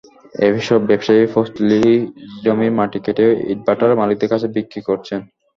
[0.47, 1.81] এসব ব্যবসায়ী ফসলি
[2.43, 5.19] জমির মাটি কেটে ইটভাটার মালিকদের কাছে বিক্রি করছেন।